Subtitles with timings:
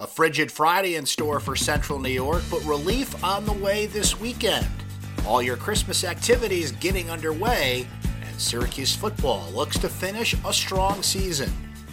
[0.00, 4.20] A frigid Friday in store for central New York, but relief on the way this
[4.20, 4.68] weekend.
[5.26, 7.84] All your Christmas activities getting underway,
[8.24, 11.50] and Syracuse football looks to finish a strong season.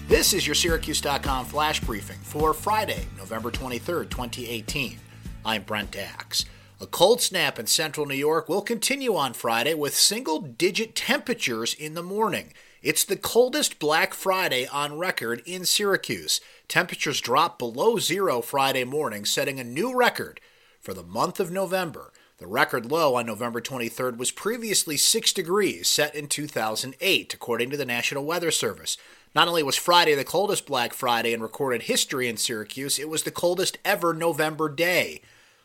[0.07, 5.00] This is your Syracuse.com flash briefing for Friday, November 23rd, 2018.
[5.44, 6.46] I'm Brent Axe.
[6.80, 11.74] A cold snap in central New York will continue on Friday with single digit temperatures
[11.74, 12.54] in the morning.
[12.86, 16.39] It's the coldest Black Friday on record in Syracuse.
[16.67, 20.39] Temperatures dropped below zero Friday morning, setting a new record
[20.80, 22.13] for the month of November.
[22.38, 27.77] The record low on November 23rd was previously 6 degrees, set in 2008, according to
[27.77, 28.98] the National Weather Service.
[29.34, 33.23] Not only was Friday the coldest Black Friday in recorded history in Syracuse, it was
[33.23, 35.21] the coldest ever November day.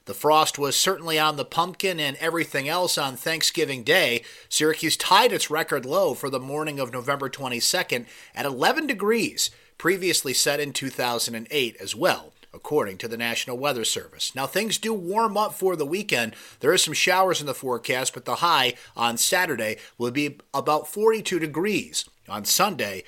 [0.07, 4.23] The frost was certainly on the pumpkin and everything else on Thanksgiving Day.
[4.49, 10.35] Syracuse tied its record low for the morning of November 22nd at 11 degrees, previously
[10.35, 14.35] set in 2008 as well according to the National Weather Service.
[14.35, 16.35] Now, things do warm up for the weekend.
[16.61, 20.89] There are some showers in the forecast, but the high on Saturday will be about
[20.89, 22.05] 42 degrees.
[22.29, 23.05] On Sunday,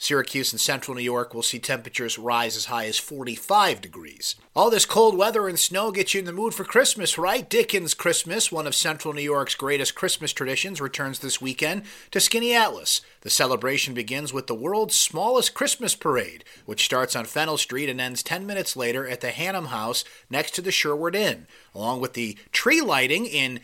[0.00, 4.34] Syracuse and central New York will see temperatures rise as high as 45 degrees.
[4.56, 7.48] All this cold weather and snow gets you in the mood for Christmas, right?
[7.48, 13.02] Dickens Christmas, one of central New York's greatest Christmas traditions, returns this weekend to Skaneateles.
[13.20, 18.00] The celebration begins with the world's smallest Christmas parade, which starts on Fennell Street and
[18.00, 22.14] ends 10 minutes later at the Hannum House next to the Sherwood Inn, along with
[22.14, 23.60] the tree lighting in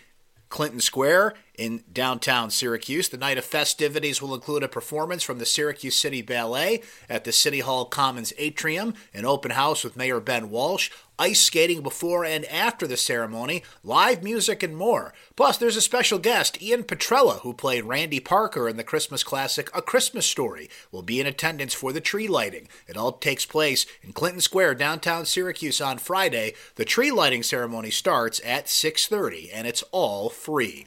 [0.48, 3.08] Clinton Square in downtown Syracuse.
[3.08, 7.32] The night of festivities will include a performance from the Syracuse City Ballet at the
[7.32, 12.44] City Hall Commons atrium, an open house with Mayor Ben Walsh, ice skating before and
[12.46, 15.14] after the ceremony, live music, and more.
[15.34, 19.70] Plus, there's a special guest, Ian Petrella, who played Randy Parker in the Christmas classic
[19.74, 22.68] A Christmas Story, will be in attendance for the tree lighting.
[22.86, 26.54] It all takes place in Clinton Square, downtown Syracuse on Friday.
[26.77, 30.86] The tree lighting ceremony starts at 6:30 and it's all free.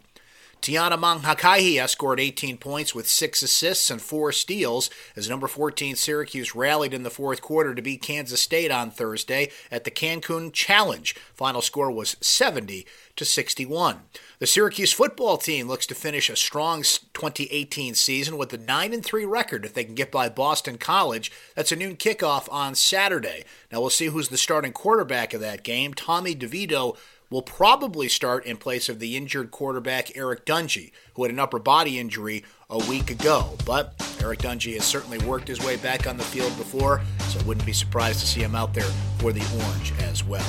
[0.61, 6.53] Tiana Mangakahia scored 18 points with six assists and four steals as number 14 Syracuse
[6.53, 11.15] rallied in the fourth quarter to beat Kansas State on Thursday at the Cancun Challenge.
[11.33, 14.01] Final score was 70 to 61.
[14.39, 19.03] The Syracuse football team looks to finish a strong 2018 season with a 9 and
[19.03, 21.31] 3 record if they can get by Boston College.
[21.55, 23.45] That's a noon kickoff on Saturday.
[23.71, 25.93] Now we'll see who's the starting quarterback of that game.
[25.93, 26.97] Tommy DeVito
[27.29, 31.59] will probably start in place of the injured quarterback Eric Dungey, who had an upper
[31.59, 33.57] body injury a week ago.
[33.65, 37.65] But Eric Dungey has certainly worked his way back on the field before, so wouldn't
[37.65, 40.45] be surprised to see him out there for the Orange as well.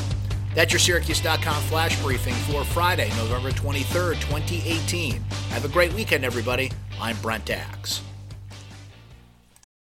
[0.54, 5.22] That's your Syracuse.com flash briefing for Friday, November 23rd, 2018.
[5.50, 6.72] Have a great weekend, everybody.
[7.00, 8.02] I'm Brent Axe.